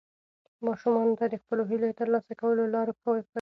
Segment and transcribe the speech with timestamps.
[0.67, 3.21] ماشومانو ته د خپلو هیلو د ترلاسه کولو لار وښایئ.